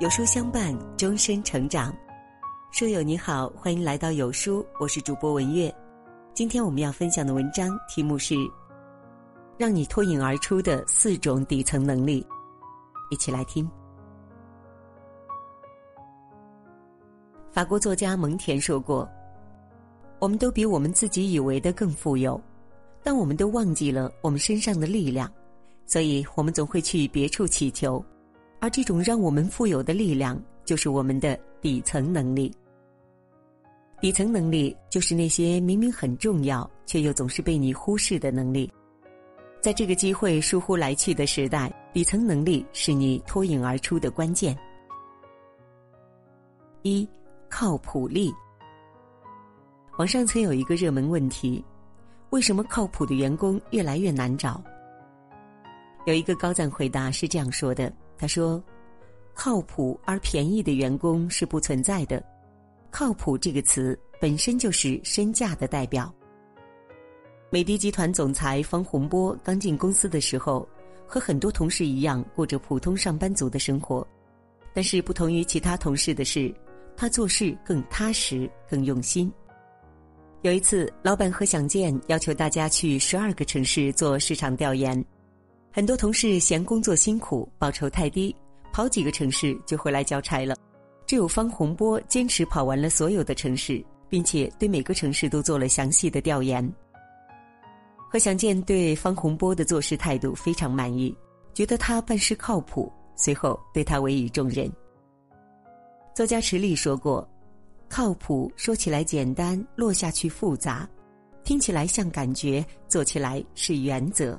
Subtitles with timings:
[0.00, 1.92] 有书相伴，终身成长。
[2.70, 5.74] 书友你好，欢迎来到有书，我是主播文月。
[6.32, 8.34] 今天我们要分享的文章题目是
[9.56, 12.22] 《让你脱颖而出的四种底层能力》，
[13.12, 13.68] 一起来听。
[17.50, 19.08] 法国作家蒙田说过
[20.20, 22.40] ：“我们都比我们自己以为的更富有，
[23.02, 25.28] 但我们都忘记了我们身上的力量，
[25.86, 28.00] 所以我们总会去别处祈求。”
[28.60, 32.52] 而这种让我们富有的力量，就是我们的底层能力。
[34.00, 38.70] 底层能力就是那些明明很重要，却又总是被你忽视的能力。
[39.60, 44.56] 在这个机会疏忽来去的时代，底层能力是你脱颖而出的关键。
[46.82, 47.08] 一，
[47.48, 48.32] 靠谱力。
[49.98, 51.64] 网上曾有一个热门问题：
[52.30, 54.62] 为什么靠谱的员工越来越难找？
[56.06, 57.92] 有一个高赞回答是这样说的。
[58.18, 58.62] 他说
[59.32, 62.22] ：“靠谱而便宜的员工是不存在的。
[62.90, 66.12] 靠谱这个词本身就是身价的代表。”
[67.48, 70.68] 美的集团总裁方洪波刚进公司的时候，
[71.06, 74.06] 和很多同事一样过着普通上班族的生活，
[74.74, 76.54] 但是不同于其他同事的是，
[76.96, 79.32] 他做事更踏实、更用心。
[80.42, 85.02] 有一次，老板何享健要求大家去十二个城市做市场调研。
[85.70, 88.34] 很多同事嫌工作辛苦，报酬太低，
[88.72, 90.56] 跑几个城市就回来交差了。
[91.06, 96.66] 只有方洪波坚持跑完了所有的城市，并且对每个城市都做了详细的调研。
[98.10, 101.14] 何享健对方洪波的做事态度非常满意，
[101.54, 104.70] 觉得他办事靠谱，随后对他委以重任。
[106.14, 107.26] 作家池莉说过
[107.88, 110.88] ：“靠谱说起来简单，落下去复杂；
[111.44, 114.38] 听起来像感觉，做起来是原则。”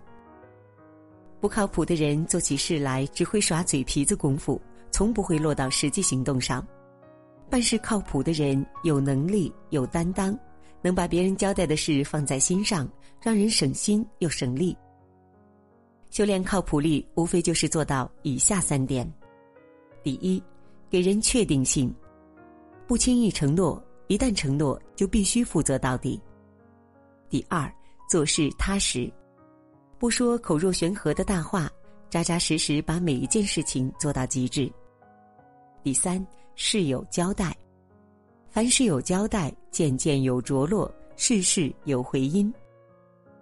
[1.40, 6.66] 不靠谱的人做起事来只会耍嘴皮子功夫，从不会落到实际行动上。
[7.50, 10.38] 办事靠谱的人有能力、有担当，
[10.82, 12.88] 能把别人交代的事放在心上，
[13.22, 14.78] 让人省心又省力。
[16.10, 19.10] 修炼靠谱力，无非就是做到以下三点：
[20.04, 20.44] 第一，
[20.90, 21.94] 给人确定性，
[22.86, 26.20] 不轻易承诺，一旦承诺就必须负责到底；
[27.30, 27.72] 第二，
[28.10, 29.12] 做事踏实。
[30.00, 31.70] 不说口若悬河的大话，
[32.10, 34.72] 扎扎实实把每一件事情做到极致。
[35.84, 37.54] 第三，事有交代，
[38.50, 42.52] 凡事有交代，件件有着落，事事有回音。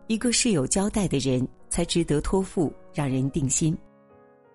[0.07, 3.77] 一个事有交代的人，才值得托付，让人定心。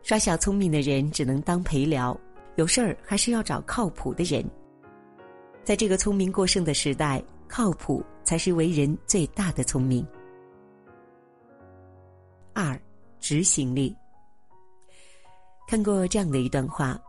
[0.02, 2.18] 耍小聪明的人只能当陪聊，
[2.56, 4.44] 有事儿还是要找靠谱的人。
[5.62, 10.04] 在这个聪明过剩的时代，靠谱才是为人最大的聪明。
[12.54, 12.80] 二，
[13.20, 13.94] 执行力。
[15.68, 17.00] 看过这样的一段话：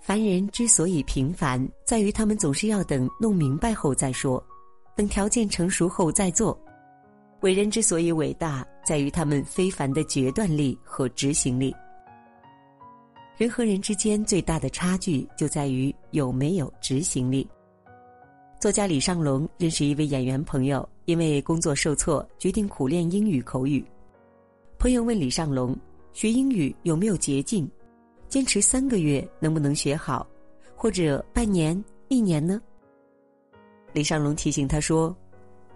[0.00, 4.42] 凡人之所以平凡，在于他们总是要等弄明白后再说，
[4.96, 6.56] 等条件成熟后再做；
[7.40, 11.74] 伟人之所以伟大，在于他们非凡的决断力和执行力。
[13.36, 17.48] 人和人之间最大的差距就在于有没有执行力。
[18.60, 23.82] 作家李尚龙认识一位演员朋友，因为工作受挫，决定苦练英语口语。
[24.80, 25.76] 朋友问李尚龙
[26.14, 27.70] ：“学英语有没有捷径？
[28.30, 30.26] 坚持三个月能不能学好？
[30.74, 32.58] 或者半年、一年呢？”
[33.92, 35.14] 李尚龙提醒他说：“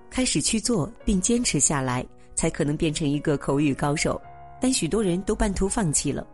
[0.09, 2.03] 开始去做并坚持下来，
[2.35, 4.19] 才可能变成一个口语高手。
[4.59, 6.27] 但许多人都半途放弃了。”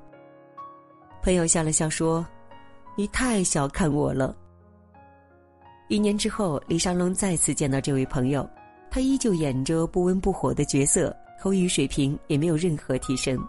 [1.24, 2.24] 朋友笑了笑说
[2.96, 4.36] ：“你太小看我了。”
[5.90, 8.48] 一年之后，李尚龙再次见到这位朋友，
[8.92, 11.12] 他依旧演着不温不火的角色。
[11.40, 13.42] 口语水平也没有任何提升。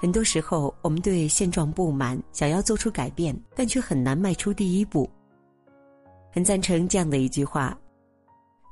[0.00, 5.08] 很多时候，我们对现状不满，想要做出改变，但却很难迈出第一步。
[6.32, 7.78] 很赞成这样的一句话：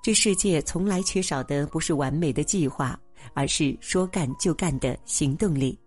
[0.02, 2.98] 这世界从来缺少的不是完美的计划，
[3.34, 5.78] 而是说干就干的行动力。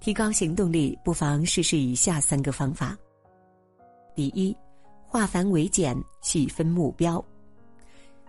[0.00, 2.96] 提高行动力，不妨试试以下三个方法：
[4.14, 4.56] 第一，
[5.04, 7.22] 化繁为简，细分目标。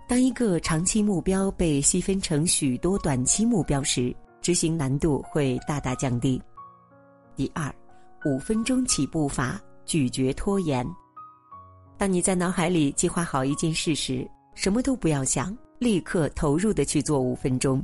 [0.09, 4.11] 当一个长期目标被细分成许多短期目标时，
[4.41, 6.41] 执行难度会大大降低。
[7.35, 7.71] 第二，
[8.25, 10.83] 五分钟起步法，拒绝拖延。
[11.95, 17.79] 当你在脑海里计划好一件事时，什么都不要想，立刻投入的去做五分钟。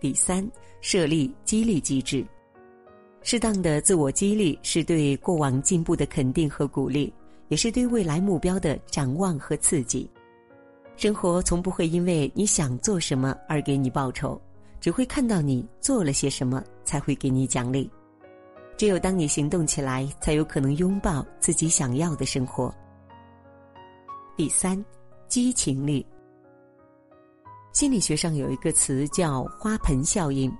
[0.00, 0.44] 第三，
[0.80, 2.26] 设立激励机制。
[3.22, 7.14] 适当的自我激励是对过往进步的肯定和鼓励，
[7.46, 10.10] 也是对未来目标的展望和刺激。
[10.96, 14.40] 生活从不会因为你想做什么而给你报酬，
[14.80, 17.90] 只会看到你做了些什么才会给你奖励。
[18.78, 22.74] 只有当你行动起来，才有可能拥抱自己想要的生活。
[24.36, 24.82] 第三，
[25.28, 26.04] 激情力。
[27.72, 30.50] 心理学上有一个词叫“花盆效应”，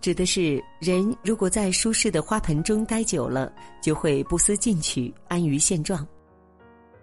[0.00, 6.04] 指的是人如果在舒适的花盆中待久了，就会不思进取、安于现状。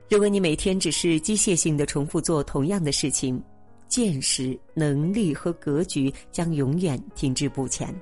[0.09, 3.43] 如果你每天只是机械性的重复做同样的事情，
[3.89, 7.93] 见识、能力和格局将永远停滞不前。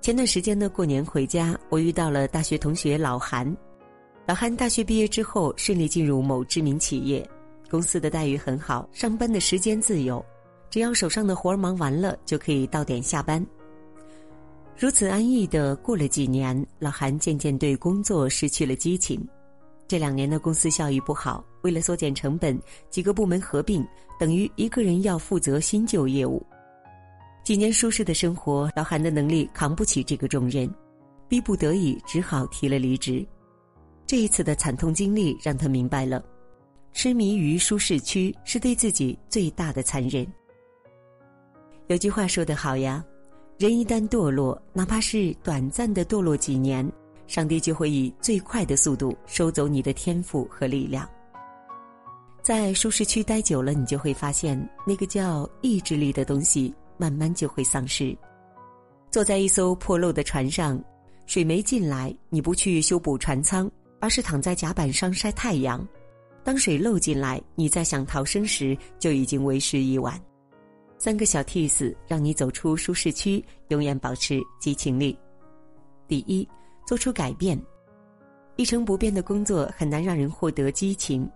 [0.00, 3.56] 前段时间呢，过年回家，我遇到了大学同学老韩。
[4.26, 7.24] 老韩大学毕业之后，顺利进入某知名企业。
[7.70, 10.24] 公司的待遇很好，上班的时间自由，
[10.68, 13.44] 只要手上的活儿忙完了，就可以到点下班。
[14.76, 19.24] 如此安逸的过了几年，老韩渐渐对工作失去了激情。
[19.92, 22.58] 这两年的公司效益不好，为了缩减成本，
[22.88, 23.86] 几个部门合并，
[24.18, 26.42] 等于一个人要负责新旧业务。
[27.44, 30.66] 几年舒适的生活，老韩的能力扛不起这个重任，
[31.28, 33.22] 逼不得已只好提了离职。
[34.06, 36.24] 这一次的惨痛经历让他明白了。
[36.94, 40.26] 痴迷于舒适区是对自己最大的残忍。
[41.88, 43.04] 有句话说得好呀，
[43.58, 46.90] 人一旦堕落，哪怕是短暂的堕落几年，
[47.32, 51.08] 上帝就会以最快的速度收走你的天赋和力量。
[52.42, 58.14] 在舒适区待久了，你就会发现，那个叫意志力的东西慢慢就会丧失。
[59.10, 60.78] 坐在一艘破漏的船上，
[61.24, 65.82] 水没进来，你不去修补船舱，而是躺在甲板上晒太阳。
[66.44, 70.20] 当水漏进来，你在想逃生时，就已经为时已晚。
[70.98, 75.18] 三个小 tips 让你走出舒适区，永远保持激情力。
[76.06, 76.46] 第一，
[76.86, 77.60] 做出改变。
[78.56, 81.28] 一成不变的工作很难让人获得激情，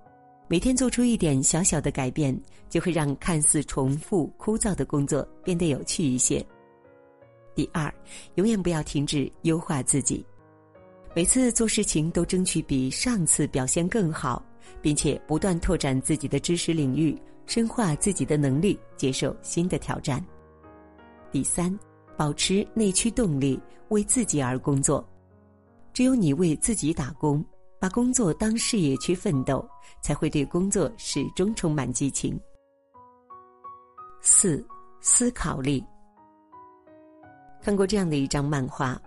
[0.48, 2.38] 每天做出一点小小的改变，
[2.68, 6.44] 就会让看似重复枯燥的工作变得有趣一些。
[7.54, 7.92] 第二，
[8.34, 10.24] 永远不要停止优化自己，
[11.14, 14.44] 每次做事情都争取比上次表现更好。
[14.82, 17.16] 并且不断拓展自己的知识领域，
[17.46, 20.24] 深化自己的能力，接受新的挑战。
[21.30, 21.76] 第三，
[22.16, 23.60] 保持内驱动力，
[23.90, 25.08] 为自己而工作。
[25.96, 27.42] 只有你为自己打工，
[27.80, 29.66] 把工作当事业去奋斗，
[30.02, 32.38] 才会对工作始终充满激情。
[34.20, 34.62] 四，
[35.00, 35.82] 思考力。
[37.62, 39.00] 看过这样的一张漫画，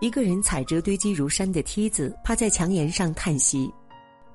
[0.00, 3.68] 一个人踩着堆积如山的梯子，趴在墙沿上叹息。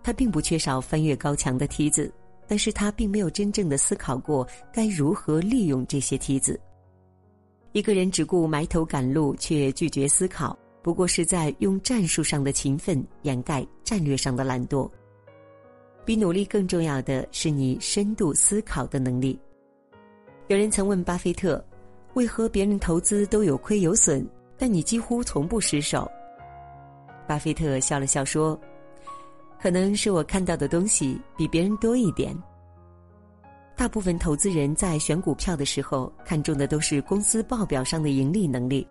[0.04, 2.14] 他并不缺少翻越高墙的梯子，
[2.46, 6.60] 但是他并没有真正的思考过该如何利用这些梯子。
[7.72, 14.90] 一个人只顾埋头赶路，却拒绝思考，不过是在用战术上的勤奋掩盖战略上的懒惰。
[16.06, 19.40] 比努力更重要的是你深度思考的能力。
[20.48, 21.64] 有人曾问巴菲特
[22.16, 24.28] ：“为何别人投资都有亏有损，
[24.58, 26.10] 但你几乎从不失手？”
[27.28, 28.60] 巴菲特笑了笑说。
[29.62, 32.34] 可能是我看到的东西比别人多一点。
[33.76, 38.88] 大部分投资人在选股票的时候看重的都是公司报表上的盈利能力，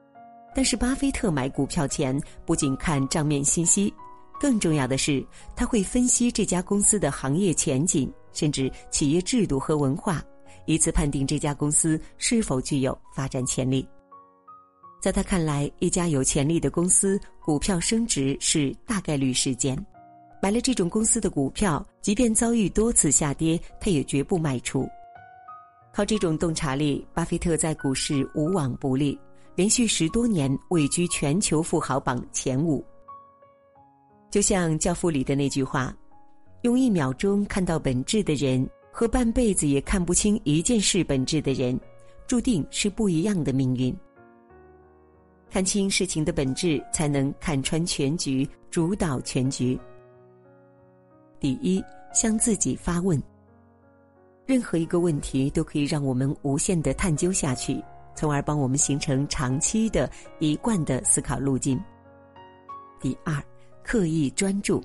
[0.59, 3.95] 但是巴菲特买股票前不仅看账面信息，
[4.41, 5.25] 更重要的是
[5.55, 10.21] 他会分析这家公司的行业前景，甚至企业制度和文化，
[10.67, 13.89] 以此判定这家公司是否具有发展潜力。
[15.01, 19.79] 在他看来，一家有潜力的公司股票升值是大概率事件。
[20.43, 24.89] 买了这种公司的股票，即便遭遇多次下跌，他也绝不卖出。
[25.93, 29.17] 靠这种洞察力，巴菲特在股市无往不利，
[29.59, 32.85] 连续十多年位居全球富豪榜前五。
[34.31, 35.93] 就像《教父》里的那句话
[36.63, 41.77] ：“用一秒钟看到本质的人，和半辈子也看不清一件事本质的人，
[42.29, 43.93] 注定是不一样的命运。”
[45.51, 49.77] 看清事情的本质，才能看穿全局，主导全局。
[51.41, 51.83] 第一，
[52.15, 53.21] 向自己发问。
[54.47, 57.83] 任何一个问题都可以让我们无限的探究下去，
[58.19, 60.11] 从而帮我们形成长期的
[60.41, 61.81] 一贯的思考路径。
[62.99, 63.41] 第二，
[63.85, 64.83] 刻意专注，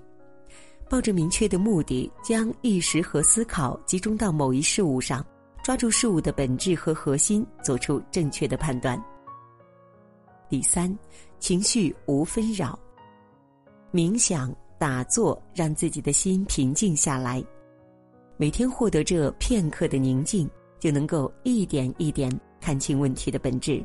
[0.88, 5.25] 抱着明确的目的，将意识和思考集中到某一事物上，
[5.63, 9.04] 抓住事物的本质和核心，做出正确的判断。
[10.48, 10.96] 第三，
[11.40, 12.78] 情绪无纷扰，
[13.92, 14.56] 冥想。
[14.80, 17.42] 打坐，让自己的心平静下来，
[18.36, 22.30] 每天获得这片刻的宁静，就能够一点一点
[22.63, 23.84] 看清问题的本质。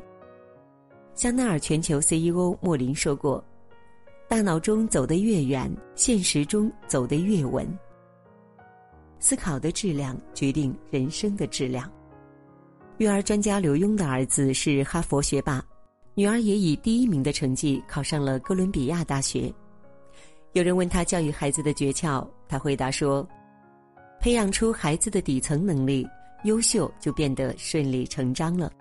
[1.13, 3.43] 香奈儿全球 CEO 莫林说过
[4.29, 7.67] ：“大脑中走得越远，现实中走得越稳。”
[9.19, 11.91] 思考的质量决定人生的质量。
[12.99, 15.61] 育儿专家刘墉的儿子是哈佛学霸，
[16.13, 19.53] 女儿也以第一名的成绩考上了哥伦比亚大学。
[20.53, 23.27] 有人问他教育孩子的诀窍，他回答说
[24.21, 26.07] ：“培养出孩子的底层能力，
[26.43, 28.71] 优秀就变得顺理成章了。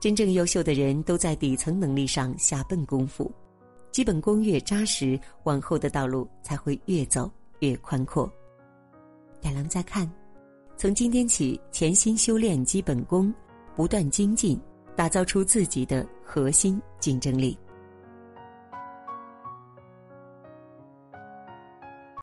[0.00, 3.30] 真正优秀的人都在底层能力上下笨功夫，
[3.90, 8.30] 基本功越扎实，往后的道路才会越走越宽阔。”
[9.42, 10.10] 亚郎再看，
[10.76, 13.32] 从今天起，潜心修炼基本功，
[13.76, 14.60] 不断精进，
[14.96, 17.56] 打造出自己的核心竞争力。